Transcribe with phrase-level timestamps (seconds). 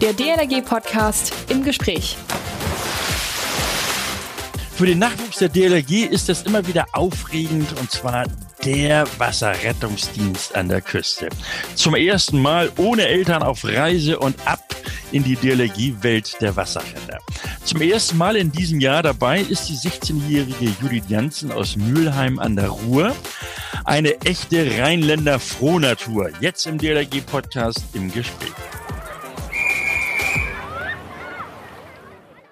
[0.00, 2.18] Der DLRG-Podcast im Gespräch.
[4.74, 8.24] Für den Nachwuchs der DLRG ist es immer wieder aufregend und zwar
[8.62, 11.30] der Wasserrettungsdienst an der Küste.
[11.74, 14.62] Zum ersten Mal ohne Eltern auf Reise und ab
[15.12, 17.18] in die DLRG-Welt der Wasserretter.
[17.64, 22.54] Zum ersten Mal in diesem Jahr dabei ist die 16-jährige Judith Janssen aus Mülheim an
[22.54, 23.16] der Ruhr.
[23.86, 26.30] Eine echte Rheinländer Frohnatur.
[26.40, 28.52] Jetzt im DLRG-Podcast im Gespräch.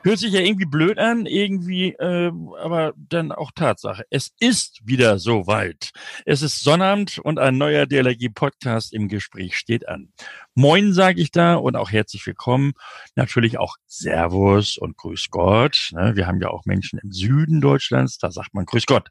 [0.05, 2.31] Hört sich ja irgendwie blöd an, irgendwie, äh,
[2.62, 4.05] aber dann auch Tatsache.
[4.11, 5.93] Es ist wieder soweit.
[6.27, 10.12] Es ist Sonnabend und ein neuer DLRG-Podcast im Gespräch steht an.
[10.57, 12.75] Moin, sage ich da und auch herzlich willkommen.
[13.17, 15.91] Natürlich auch Servus und Grüß Gott.
[15.91, 16.12] Ne?
[16.15, 19.09] Wir haben ja auch Menschen im Süden Deutschlands, da sagt man Grüß Gott.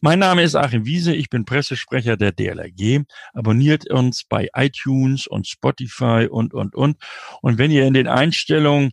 [0.00, 3.04] Mein Name ist Achim Wiese, ich bin Pressesprecher der DLRG.
[3.34, 6.96] Abonniert uns bei iTunes und Spotify und, und, und.
[7.42, 8.90] Und wenn ihr in den Einstellungen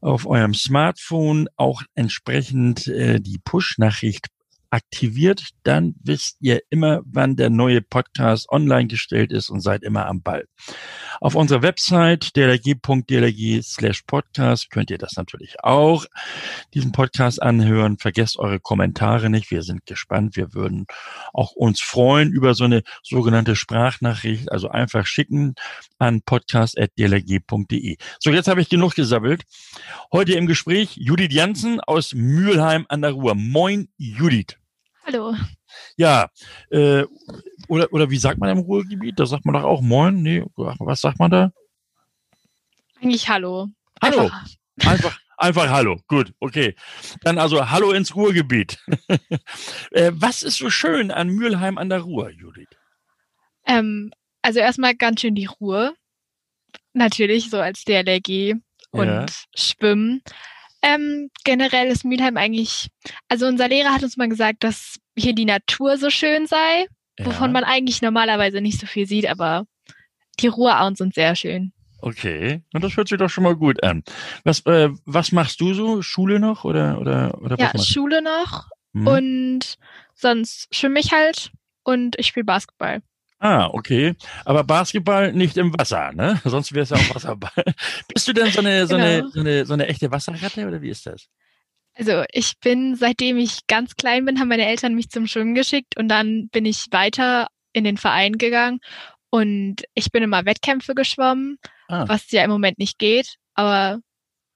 [0.00, 4.28] auf eurem Smartphone auch entsprechend äh, die Push-Nachricht
[4.70, 10.06] aktiviert, dann wisst ihr immer, wann der neue Podcast online gestellt ist und seid immer
[10.06, 10.46] am Ball.
[11.20, 16.06] Auf unserer Website dlg.dlg slash podcast könnt ihr das natürlich auch,
[16.74, 17.98] diesen Podcast anhören.
[17.98, 19.50] Vergesst eure Kommentare nicht.
[19.50, 20.36] Wir sind gespannt.
[20.36, 20.86] Wir würden
[21.32, 24.52] auch uns freuen über so eine sogenannte Sprachnachricht.
[24.52, 25.54] Also einfach schicken
[25.98, 27.96] an podcast.dlg.de.
[28.20, 29.44] So, jetzt habe ich genug gesabbelt.
[30.12, 33.34] Heute im Gespräch Judith Janssen aus Mülheim an der Ruhr.
[33.34, 34.56] Moin, Judith.
[35.06, 35.36] Hallo.
[35.96, 36.30] Ja,
[36.70, 37.04] äh,
[37.68, 39.20] oder, oder wie sagt man im Ruhrgebiet?
[39.20, 40.20] Da sagt man doch auch Moin.
[40.20, 41.52] Nee, was sagt man da?
[43.00, 43.68] Eigentlich Hallo.
[44.02, 44.22] Hallo.
[44.22, 44.46] Einfach,
[44.78, 46.00] einfach, einfach Hallo.
[46.08, 46.74] Gut, okay.
[47.22, 48.78] Dann also Hallo ins Ruhrgebiet.
[49.92, 52.66] äh, was ist so schön an Mülheim an der Ruhr, Judith?
[53.64, 54.10] Ähm,
[54.42, 55.94] also erstmal ganz schön die Ruhe.
[56.94, 58.54] Natürlich, so als DLRG
[58.90, 59.26] und ja.
[59.54, 60.22] Schwimmen.
[60.86, 62.88] Ähm, generell ist Mülheim eigentlich,
[63.28, 66.86] also unser Lehrer hat uns mal gesagt, dass hier die Natur so schön sei,
[67.18, 67.26] ja.
[67.26, 69.66] wovon man eigentlich normalerweise nicht so viel sieht, aber
[70.38, 71.72] die Ruhrauen sind sehr schön.
[72.00, 74.04] Okay, und das hört sich doch schon mal gut an.
[74.44, 76.02] Was, äh, was machst du so?
[76.02, 79.06] Schule noch oder oder oder Ja, Schule noch hm.
[79.08, 79.78] und
[80.14, 81.50] sonst schwimme ich halt
[81.82, 83.02] und ich spiele Basketball.
[83.38, 84.14] Ah, okay.
[84.44, 86.40] Aber Basketball nicht im Wasser, ne?
[86.44, 87.64] Sonst wäre es ja auch Wasserball.
[88.12, 89.06] Bist du denn so eine, so, genau.
[89.06, 91.28] eine, so, eine, so eine echte Wasserratte oder wie ist das?
[91.94, 95.96] Also ich bin, seitdem ich ganz klein bin, haben meine Eltern mich zum Schwimmen geschickt
[95.96, 98.80] und dann bin ich weiter in den Verein gegangen
[99.30, 101.58] und ich bin immer Wettkämpfe geschwommen,
[101.88, 102.04] ah.
[102.06, 104.00] was ja im Moment nicht geht, aber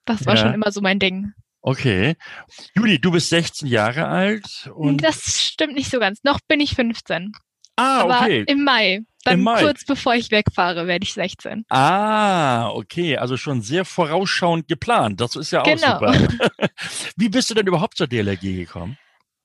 [0.04, 0.42] das war ja.
[0.42, 1.32] schon immer so mein Ding.
[1.62, 2.16] Okay.
[2.74, 4.70] Juli, du bist 16 Jahre alt.
[4.74, 6.22] Und das stimmt nicht so ganz.
[6.24, 7.32] Noch bin ich 15.
[7.80, 8.41] Ah, okay.
[8.42, 9.00] Aber im Mai.
[9.24, 9.62] Dann Im Mai.
[9.62, 11.64] kurz bevor ich wegfahre, werde ich 16.
[11.68, 13.18] Ah, okay.
[13.18, 15.20] Also schon sehr vorausschauend geplant.
[15.20, 15.98] Das ist ja auch genau.
[15.98, 16.14] super.
[17.16, 18.96] Wie bist du denn überhaupt zur DLRG gekommen?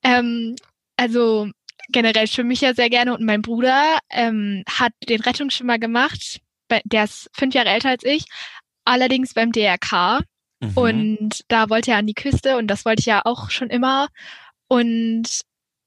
[0.02, 0.56] Ähm,
[0.96, 1.50] also
[1.90, 6.40] generell schwimme ich ja sehr gerne und mein Bruder ähm, hat den Rettungsschwimmer gemacht.
[6.84, 8.24] Der ist fünf Jahre älter als ich.
[8.84, 10.22] Allerdings beim DRK.
[10.60, 10.72] Mhm.
[10.74, 14.08] Und da wollte er an die Küste und das wollte ich ja auch schon immer.
[14.68, 15.42] Und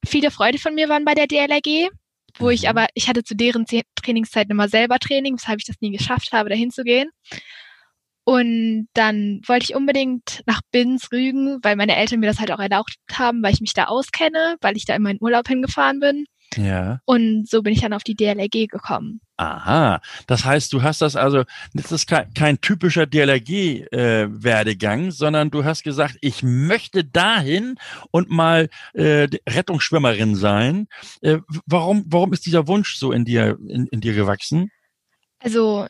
[0.06, 1.90] viele Freunde von mir waren bei der DLRG
[2.38, 2.70] wo ich mhm.
[2.70, 6.50] aber, ich hatte zu deren Trainingszeiten immer selber Training, weshalb ich das nie geschafft habe,
[6.50, 7.10] dahin zu gehen.
[8.24, 12.60] Und dann wollte ich unbedingt nach Binz Rügen, weil meine Eltern mir das halt auch
[12.60, 16.26] erlaubt haben, weil ich mich da auskenne, weil ich da in meinen Urlaub hingefahren bin.
[16.58, 17.00] Ja.
[17.06, 19.22] Und so bin ich dann auf die DLRG gekommen.
[19.38, 21.44] Aha, das heißt, du hast das also,
[21.74, 27.76] das ist kein, kein typischer DLRG-Werdegang, äh, sondern du hast gesagt, ich möchte dahin
[28.12, 30.88] und mal äh, Rettungsschwimmerin sein.
[31.22, 34.72] Äh, warum, warum ist dieser Wunsch so in dir, in, in dir gewachsen?
[35.40, 35.88] Also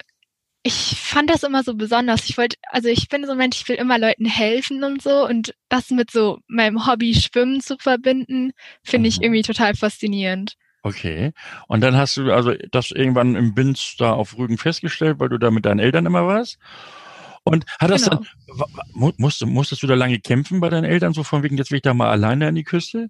[0.70, 2.30] ich fand das immer so besonders.
[2.30, 5.26] Ich wollte, also ich bin so ein Mensch, ich will immer Leuten helfen und so
[5.28, 8.52] und das mit so meinem Hobby Schwimmen zu verbinden,
[8.84, 9.24] finde ich mhm.
[9.24, 10.54] irgendwie total faszinierend.
[10.84, 11.32] Okay.
[11.68, 15.40] Und dann hast du also das irgendwann im Binz da auf Rügen festgestellt, weil du
[15.40, 16.60] da mit deinen Eltern immer warst?
[17.44, 18.22] Und hat das genau.
[18.48, 21.78] dann, musst, musstest du da lange kämpfen bei deinen Eltern, so von wegen, jetzt will
[21.78, 23.10] ich da mal alleine an die Küste?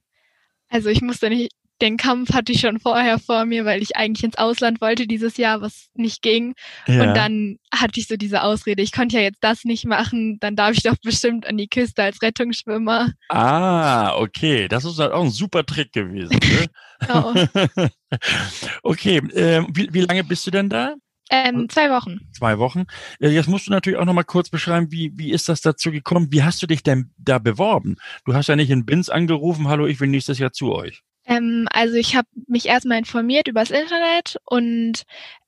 [0.70, 4.24] Also ich musste nicht, den Kampf hatte ich schon vorher vor mir, weil ich eigentlich
[4.24, 6.54] ins Ausland wollte dieses Jahr, was nicht ging.
[6.88, 7.04] Ja.
[7.04, 10.56] Und dann hatte ich so diese Ausrede, ich konnte ja jetzt das nicht machen, dann
[10.56, 13.12] darf ich doch bestimmt an die Küste als Rettungsschwimmer.
[13.30, 14.68] Ah, okay.
[14.68, 16.40] Das ist halt auch ein super Trick gewesen.
[16.40, 16.70] Ne?
[18.84, 20.96] okay, äh, wie, wie lange bist du denn da?
[21.32, 22.20] Ähm, zwei Wochen.
[22.34, 22.86] Zwei Wochen.
[23.20, 25.92] Äh, jetzt musst du natürlich auch noch mal kurz beschreiben, wie, wie ist das dazu
[25.92, 26.30] gekommen?
[26.32, 27.98] Wie hast du dich denn da beworben?
[28.26, 31.04] Du hast ja nicht in Binz angerufen, hallo, ich will nächstes Jahr zu euch.
[31.30, 35.04] Ähm, also ich habe mich erstmal informiert übers Internet und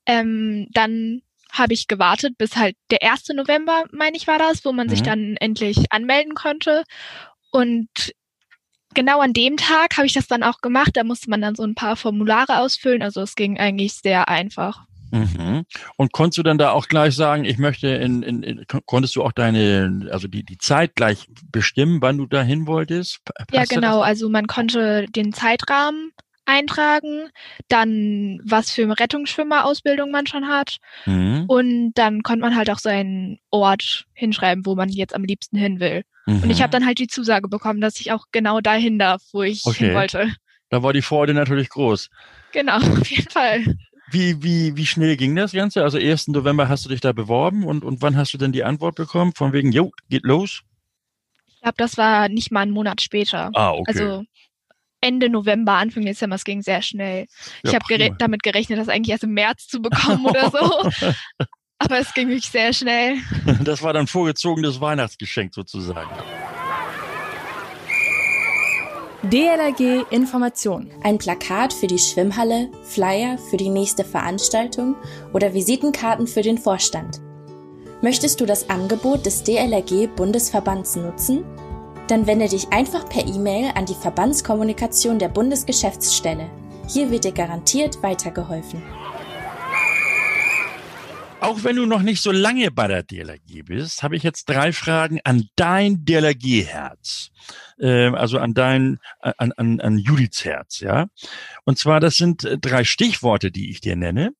[0.06, 3.28] ähm, dann habe ich gewartet, bis halt der 1.
[3.34, 4.90] November, meine ich, war das, wo man mhm.
[4.90, 6.84] sich dann endlich anmelden konnte.
[7.50, 7.88] Und
[8.94, 10.92] genau an dem Tag habe ich das dann auch gemacht.
[10.94, 13.02] Da musste man dann so ein paar Formulare ausfüllen.
[13.02, 14.86] Also es ging eigentlich sehr einfach.
[15.12, 15.64] Mhm.
[15.96, 19.22] Und konntest du dann da auch gleich sagen, ich möchte in, in, in konntest du
[19.22, 23.20] auch deine, also die, die Zeit gleich bestimmen, wann du dahin wolltest?
[23.24, 24.00] Passt ja, genau.
[24.00, 26.12] Also man konnte den Zeitrahmen
[26.46, 27.28] eintragen,
[27.68, 31.44] dann was für eine Rettungsschwimmerausbildung man schon hat mhm.
[31.46, 35.78] und dann konnte man halt auch seinen Ort hinschreiben, wo man jetzt am liebsten hin
[35.78, 36.02] will.
[36.26, 36.42] Mhm.
[36.42, 36.62] Und ich mhm.
[36.62, 39.86] habe dann halt die Zusage bekommen, dass ich auch genau dahin darf, wo ich okay.
[39.86, 40.32] hin wollte.
[40.68, 42.08] Da war die Freude natürlich groß.
[42.52, 43.76] Genau, auf jeden Fall.
[44.12, 45.82] Wie, wie, wie schnell ging das Ganze?
[45.82, 46.28] Also 1.
[46.28, 49.32] November hast du dich da beworben und, und wann hast du denn die Antwort bekommen?
[49.34, 50.62] Von wegen, jo, geht los?
[51.46, 53.50] Ich glaube, das war nicht mal einen Monat später.
[53.54, 53.84] Ah, okay.
[53.86, 54.24] Also
[55.00, 57.26] Ende November, Anfang Dezember, es ging sehr schnell.
[57.62, 61.06] Ja, ich habe gere damit gerechnet, das eigentlich erst im März zu bekommen oder so.
[61.78, 63.16] Aber es ging wirklich sehr schnell.
[63.64, 66.10] Das war dann vorgezogenes Weihnachtsgeschenk sozusagen.
[69.30, 70.90] DLRG Information.
[71.04, 74.96] Ein Plakat für die Schwimmhalle, Flyer für die nächste Veranstaltung
[75.32, 77.20] oder Visitenkarten für den Vorstand.
[78.02, 81.44] Möchtest du das Angebot des DLRG Bundesverbands nutzen?
[82.08, 86.50] Dann wende dich einfach per E-Mail an die Verbandskommunikation der Bundesgeschäftsstelle.
[86.88, 88.82] Hier wird dir garantiert weitergeholfen.
[91.42, 94.72] Auch wenn du noch nicht so lange bei der DLRG bist, habe ich jetzt drei
[94.72, 97.30] Fragen an dein DLRG-Herz.
[97.82, 101.08] Äh, also an dein, an, an, an Judiths Herz, ja.
[101.64, 104.30] Und zwar, das sind äh, drei Stichworte, die ich dir nenne.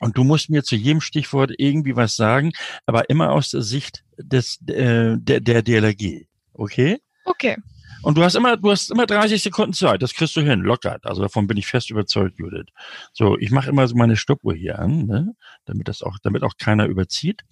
[0.00, 2.52] Und du musst mir zu jedem Stichwort irgendwie was sagen,
[2.84, 6.26] aber immer aus der Sicht des, äh, der, der DLRG.
[6.52, 6.98] Okay?
[7.24, 7.56] Okay.
[8.02, 10.02] Und du hast immer, du hast immer 30 Sekunden Zeit.
[10.02, 10.98] Das kriegst du hin, locker.
[11.02, 12.66] Also davon bin ich fest überzeugt, Judith.
[13.12, 15.34] So, ich mache immer so meine Stoppuhr hier an, ne?
[15.64, 17.42] damit das auch, damit auch keiner überzieht.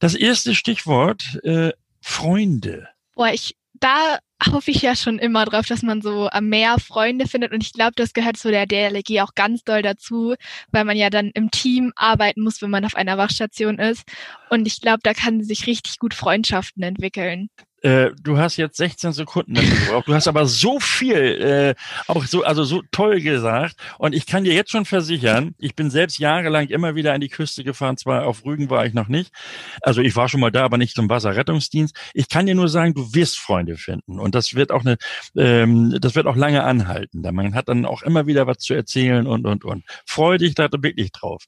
[0.00, 2.88] Das erste Stichwort äh, Freunde.
[3.14, 4.18] Boah, ich da
[4.50, 7.52] hoffe ich ja schon immer drauf, dass man so mehr Freunde findet.
[7.52, 10.34] Und ich glaube, das gehört zu der DLG auch ganz doll dazu,
[10.70, 14.04] weil man ja dann im Team arbeiten muss, wenn man auf einer Wachstation ist.
[14.50, 17.50] Und ich glaube, da kann sich richtig gut Freundschaften entwickeln.
[17.82, 20.06] Äh, du hast jetzt 16 Sekunden gebraucht.
[20.06, 21.74] Du hast aber so viel, äh,
[22.06, 23.76] auch so, also so toll gesagt.
[23.98, 27.28] Und ich kann dir jetzt schon versichern, ich bin selbst jahrelang immer wieder an die
[27.28, 27.96] Küste gefahren.
[27.96, 29.32] Zwar auf Rügen war ich noch nicht.
[29.80, 31.96] Also ich war schon mal da, aber nicht zum Wasserrettungsdienst.
[32.14, 34.20] Ich kann dir nur sagen, du wirst Freunde finden.
[34.20, 34.96] Und das wird auch eine,
[35.36, 37.22] ähm, das wird auch lange anhalten.
[37.34, 39.84] Man hat dann auch immer wieder was zu erzählen und, und, und.
[40.06, 41.44] Freu dich da wirklich drauf.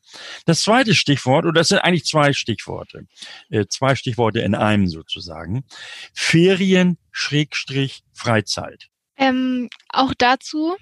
[0.46, 3.06] Das zweite Stichwort, oder das sind eigentlich zwei Stichworte.
[3.50, 5.64] Äh, zwei Stichworte in einem sozusagen
[6.24, 8.88] Ferien Schrägstrich Freizeit?
[9.16, 10.74] Ähm, auch dazu,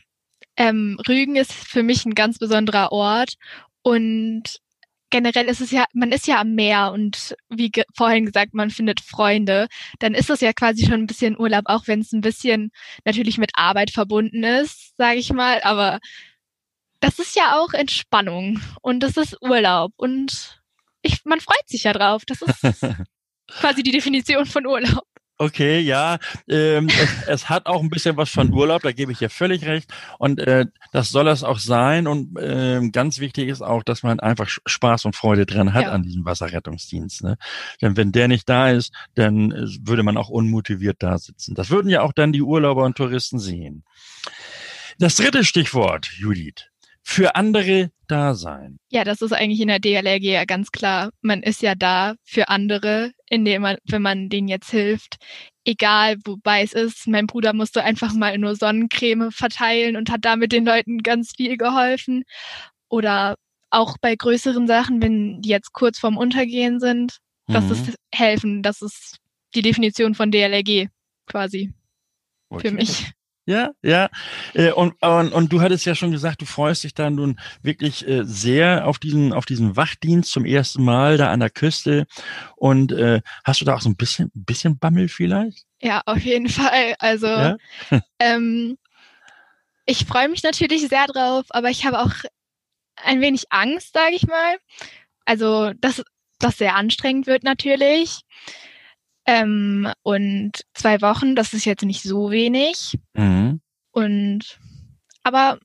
[0.56, 3.34] ähm, Rügen ist für mich ein ganz besonderer Ort
[3.82, 4.60] und
[5.10, 8.70] generell ist es ja, man ist ja am Meer und wie ge vorhin gesagt, man
[8.70, 9.66] findet Freunde,
[9.98, 12.70] dann ist das ja quasi schon ein bisschen Urlaub, auch wenn es ein bisschen
[13.04, 15.98] natürlich mit Arbeit verbunden ist, sage ich mal, aber
[17.00, 20.62] das ist ja auch Entspannung und das ist Urlaub und
[21.02, 22.22] ich, man freut sich ja drauf.
[22.24, 22.62] Das ist
[23.48, 25.04] quasi die Definition von Urlaub.
[25.42, 26.18] Okay, ja,
[26.48, 29.64] ähm, es, es, hat auch ein bisschen was von Urlaub, da gebe ich dir völlig
[29.66, 29.92] recht.
[30.20, 32.06] Und äh, das soll es auch sein.
[32.06, 35.90] Und äh, ganz wichtig ist auch, dass man einfach Spaß und Freude dran hat ja.
[35.90, 37.24] an diesem Wasserrettungsdienst.
[37.24, 37.38] Ne?
[37.80, 41.56] Denn wenn der nicht da ist, dann äh, würde man auch unmotiviert da sitzen.
[41.56, 43.82] Das würden ja auch dann die Urlauber und Touristen sehen.
[45.00, 46.68] Das dritte Stichwort, Judith
[47.02, 48.78] für andere da sein.
[48.90, 51.10] Ja, das ist eigentlich in der DLRG ja ganz klar.
[51.20, 55.16] Man ist ja da für andere, indem man, wenn man denen jetzt hilft,
[55.64, 57.08] egal wobei es ist.
[57.08, 61.56] Mein Bruder musste einfach mal nur Sonnencreme verteilen und hat damit den Leuten ganz viel
[61.56, 62.24] geholfen.
[62.90, 63.36] Oder
[63.70, 67.72] auch bei größeren Sachen, wenn die jetzt kurz vorm Untergehen sind, das mhm.
[67.72, 68.62] ist helfen.
[68.62, 69.16] Das ist
[69.54, 70.88] die Definition von DLRG
[71.26, 71.72] quasi
[72.50, 72.68] okay.
[72.68, 73.12] für mich.
[73.44, 74.08] Ja, ja.
[74.54, 78.06] Äh, und, und, und du hattest ja schon gesagt, du freust dich da nun wirklich
[78.06, 82.06] äh, sehr auf diesen, auf diesen Wachdienst zum ersten Mal da an der Küste.
[82.56, 85.64] Und äh, hast du da auch so ein bisschen, bisschen Bammel vielleicht?
[85.80, 86.94] Ja, auf jeden Fall.
[87.00, 87.56] Also ja?
[88.20, 88.78] ähm,
[89.86, 92.12] ich freue mich natürlich sehr drauf, aber ich habe auch
[92.96, 94.56] ein wenig Angst, sage ich mal.
[95.24, 96.02] Also, dass
[96.38, 98.20] das sehr anstrengend wird natürlich.
[99.26, 102.98] Ähm, und zwei Wochen, das ist jetzt nicht so wenig.
[103.14, 103.60] Mhm.
[103.92, 104.58] Und
[105.22, 105.58] aber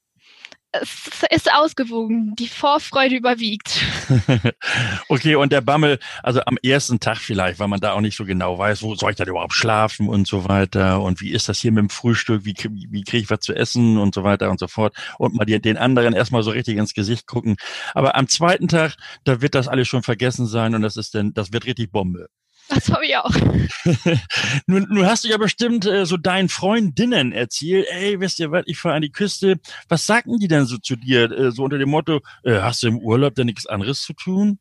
[0.71, 2.35] es ist ausgewogen.
[2.35, 3.83] Die Vorfreude überwiegt.
[5.09, 8.25] okay, und der Bammel, also am ersten Tag vielleicht, weil man da auch nicht so
[8.25, 11.59] genau weiß, wo soll ich da überhaupt schlafen und so weiter und wie ist das
[11.59, 14.59] hier mit dem Frühstück, wie, wie kriege ich was zu essen und so weiter und
[14.59, 17.55] so fort und mal den anderen erstmal so richtig ins Gesicht gucken.
[17.93, 21.33] Aber am zweiten Tag, da wird das alles schon vergessen sein und das ist dann,
[21.33, 22.27] das wird richtig Bombe.
[22.69, 23.31] Das habe ich auch.
[24.67, 28.63] nun, nun hast du ja bestimmt äh, so deinen Freundinnen erzählt, ey, wisst ihr was,
[28.65, 29.59] ich fahre an die Küste.
[29.87, 31.31] Was sagten die denn so zu dir?
[31.31, 34.59] Äh, so unter dem Motto, äh, hast du im Urlaub denn nichts anderes zu tun?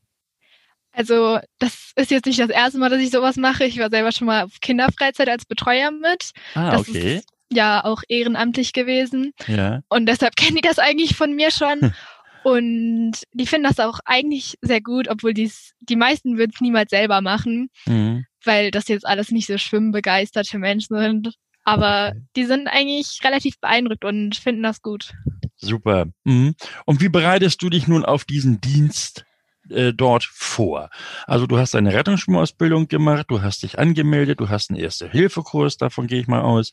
[0.93, 3.65] Also, das ist jetzt nicht das erste Mal, dass ich sowas mache.
[3.65, 6.31] Ich war selber schon mal auf Kinderfreizeit als Betreuer mit.
[6.55, 7.17] Ah, das okay.
[7.17, 9.33] Ist ja auch ehrenamtlich gewesen.
[9.47, 9.81] Ja.
[9.89, 11.93] Und deshalb kennen die das eigentlich von mir schon.
[12.47, 16.91] Und die finden das auch eigentlich sehr gut, obwohl die's, die meisten würden es niemals
[16.91, 18.25] selber machen, Mhm.
[18.45, 21.35] weil das jetzt alles nicht so schwimmbegeisterte Menschen sind.
[21.65, 25.13] Aber die sind eigentlich relativ beeindruckt und finden das gut.
[25.57, 26.07] Super.
[26.23, 26.55] Mhm.
[26.85, 29.25] Und wie bereitest du dich nun auf diesen Dienst
[29.69, 30.91] äh, dort vor?
[31.27, 36.07] Also du hast eine Rettungsschwimmausbildung gemacht, du hast dich angemeldet, du hast einen Erste-Hilfe-Kurs, davon
[36.07, 36.71] gehe ich mal aus.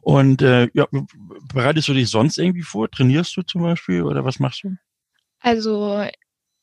[0.00, 0.86] Und äh, ja,
[1.52, 2.90] bereitest du dich sonst irgendwie vor?
[2.90, 4.70] Trainierst du zum Beispiel oder was machst du?
[5.42, 6.04] Also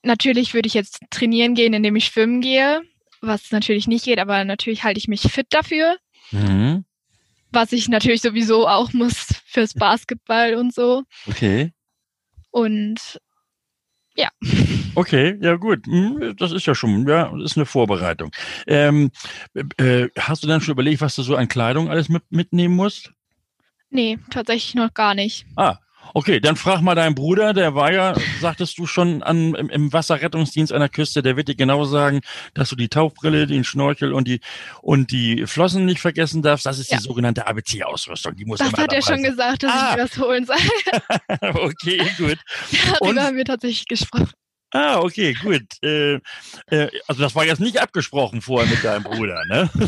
[0.04, 2.82] natürlich würde ich jetzt trainieren gehen, indem ich schwimmen gehe,
[3.22, 5.98] was natürlich nicht geht, aber natürlich halte ich mich fit dafür,
[6.32, 6.86] Mhm.
[7.52, 11.04] was ich natürlich sowieso auch muss fürs Basketball und so.
[11.28, 11.74] Okay.
[12.52, 13.20] Und
[14.96, 15.86] Okay, ja gut.
[15.86, 18.32] Hm, Das ist ja schon, ja, das ist eine Vorbereitung.
[18.68, 19.12] Ähm,
[19.78, 23.12] äh, hast du dann schon überlegt, was du so an Kleidung alles mit, mitnehmen musst?
[23.92, 25.46] nee, tatsächlich noch gar nicht.
[25.56, 25.78] Ah,
[26.14, 29.94] okay, dann frag mal deinen Bruder, der war ja, sagtest du schon, an, im, im
[29.94, 32.22] Wasserrettungsdienst an der Küste, der wird dir genau sagen,
[32.54, 34.40] dass du die Tauchbrille, den Schnorchel und die
[34.82, 36.66] und die Flossen nicht vergessen darfst.
[36.66, 36.98] Das ist Ja.
[36.98, 38.36] die sogenannte ABC-Ausrüstung.
[38.36, 39.90] Die muss Das hat er schon gesagt, dass Ah.
[39.92, 40.58] ich mir das holen soll.
[41.54, 42.38] okay, gut.
[43.00, 43.16] Und?
[43.16, 44.30] Darüber haben wir tatsächlich gesprochen.
[44.72, 45.64] Ah, okay, gut.
[45.84, 46.16] Äh,
[46.68, 49.70] äh, also das war jetzt nicht abgesprochen vorher mit deinem Bruder, ne?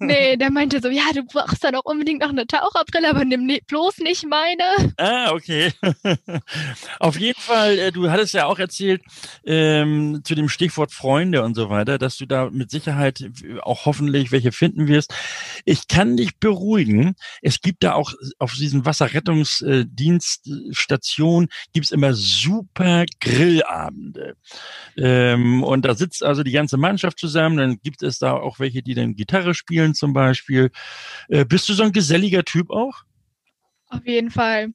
[0.00, 3.46] Nee, der meinte so, ja, du brauchst dann auch unbedingt noch eine Taucherbrille, aber nimm
[3.46, 4.92] ne- bloß nicht meine.
[4.96, 5.72] Ah, okay.
[6.98, 9.02] Auf jeden Fall, äh, du hattest ja auch erzählt
[9.44, 13.30] ähm, zu dem Stichwort Freunde und so weiter, dass du da mit Sicherheit
[13.62, 15.14] auch hoffentlich welche finden wirst.
[15.64, 17.14] Ich kann dich beruhigen.
[17.42, 23.04] Es gibt da auch auf diesen Wasserrettungsdienststationen gibt's immer super
[24.12, 24.36] Grillabende.
[24.96, 27.56] Ähm, und da sitzt also die ganze Mannschaft zusammen.
[27.56, 30.70] Dann gibt es da auch welche, die dann Gitarre spielen zum Beispiel.
[31.28, 33.02] Äh, bist du so ein geselliger Typ auch?
[33.88, 34.68] Auf jeden Fall.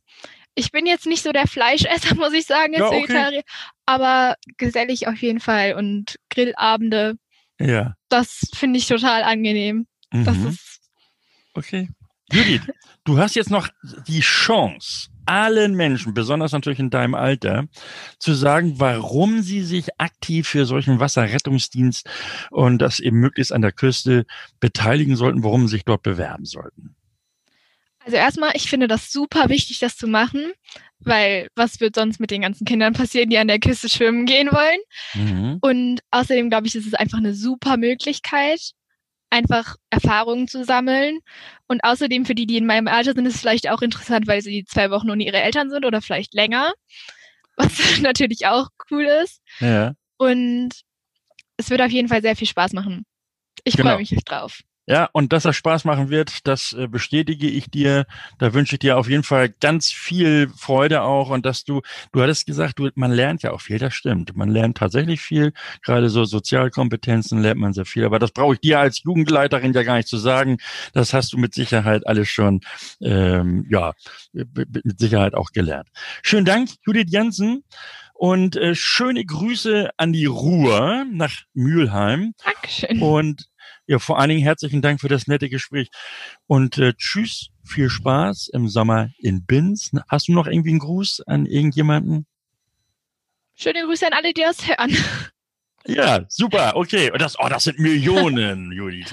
[0.56, 3.04] Ich bin jetzt nicht so der Fleischesser, muss ich sagen, Ja, als okay.
[3.04, 3.44] Vegetarier,
[3.86, 7.16] aber gesellig auf jeden Fall und Grillabende,
[7.60, 7.96] Ja.
[8.10, 9.88] das finde ich total angenehm.
[10.12, 10.48] Das Mhm.
[10.50, 10.70] ist
[11.56, 11.90] Okay.
[12.32, 12.62] Judith,
[13.04, 13.68] du hast jetzt noch
[14.08, 17.68] die Chance, allen Menschen, besonders natürlich in deinem Alter,
[18.20, 22.10] zu sagen, warum sie sich aktiv für solchen Wasserrettungsdienst
[22.52, 24.26] und das eben möglichst an der Küste
[24.60, 26.96] beteiligen sollten, warum sie sich dort bewerben sollten.
[28.06, 30.52] Also erstmal, ich finde das super wichtig, das zu machen,
[31.00, 34.50] weil was wird sonst mit den ganzen Kindern passieren, die an der Küste schwimmen gehen
[34.52, 34.80] wollen?
[35.14, 35.58] Mhm.
[35.62, 38.74] Und außerdem glaube ich, ist es einfach eine super Möglichkeit,
[39.34, 41.20] einfach Erfahrungen zu sammeln.
[41.68, 44.42] Und außerdem für die, die in meinem Alter sind, ist es vielleicht auch interessant, weil
[44.42, 46.72] sie zwei Wochen ohne ihre Eltern sind oder vielleicht länger,
[47.58, 47.72] was
[48.02, 49.42] natürlich auch cool ist.
[49.60, 49.94] Ja.
[50.18, 50.70] Und
[51.58, 53.06] es wird auf jeden Fall sehr viel Spaß machen.
[53.64, 53.90] Ich Genau.
[53.92, 54.62] freue mich drauf.
[54.86, 58.06] Ja, und dass das Spaß machen wird, das äh, bestätige ich dir.
[58.38, 62.22] Da wünsche ich dir auf jeden Fall ganz viel Freude auch und dass du, du
[62.22, 64.36] hattest gesagt, du, man lernt ja auch viel, das stimmt.
[64.36, 68.04] Man lernt tatsächlich viel, gerade so Sozialkompetenzen lernt man sehr viel.
[68.04, 70.58] Aber das brauche ich dir als Jugendleiterin ja gar nicht zu sagen.
[70.92, 72.60] Das hast du mit Sicherheit alles schon,
[73.02, 73.94] ähm, ja,
[74.34, 75.88] mit Sicherheit auch gelernt.
[76.24, 77.64] Schönen Dank, Judith Jensen.
[78.14, 82.34] Und äh, schöne Grüße an die Ruhr nach Mülheim.
[82.46, 83.02] Dankeschön.
[83.02, 83.50] Und
[83.88, 85.90] ja, vor allen Dingen herzlichen Dank für das nette Gespräch.
[86.48, 89.92] Und äh, tschüss, viel Spaß im Sommer in Binz.
[90.08, 92.26] Hast du noch irgendwie einen Gruß an irgendjemanden?
[93.56, 94.96] Schöne Grüße an alle, die das hören.
[95.86, 97.12] Ja, super, okay.
[97.12, 99.12] Und das, oh, das sind Millionen, Judith.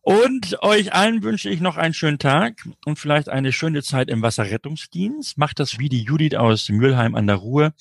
[0.00, 4.22] und euch allen wünsche ich noch einen schönen Tag und vielleicht eine schöne Zeit im
[4.22, 5.36] Wasserrettungsdienst.
[5.36, 7.74] Macht das wie die Judith aus Mülheim an der Ruhr.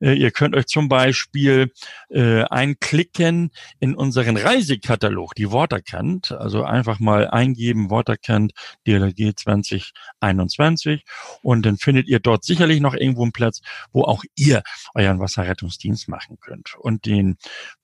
[0.00, 1.70] Äh, ihr könnt euch zum Beispiel
[2.08, 6.32] äh, einklicken in unseren Reisekatalog, die Waterkant.
[6.32, 8.52] Also einfach mal eingeben, Waterkant
[8.86, 11.04] DLRG 2021
[11.42, 13.60] und dann findet ihr dort sicherlich noch irgendwo einen Platz,
[13.92, 14.62] wo auch ihr
[14.94, 16.53] euren Wasserrettungsdienst machen könnt.
[16.54, 16.74] Könnt.
[16.78, 17.36] Und den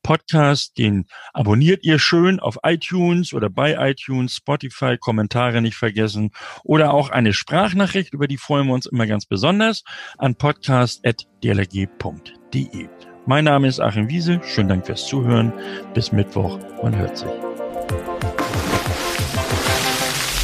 [0.03, 6.31] Podcast, den abonniert ihr schön auf iTunes oder bei iTunes, Spotify, Kommentare nicht vergessen
[6.65, 9.85] oder auch eine Sprachnachricht, über die freuen wir uns immer ganz besonders,
[10.19, 12.89] an podcast.dlg.de.
[13.27, 14.41] Mein Name ist Achim Wiese.
[14.45, 15.53] Schönen Dank fürs Zuhören.
[15.95, 16.59] Bis Mittwoch.
[16.83, 17.29] Man hört sich.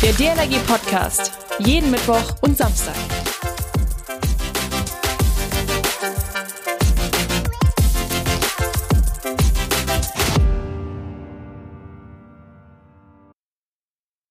[0.03, 1.33] Der DLRG Podcast.
[1.59, 2.95] Jeden Mittwoch und Samstag.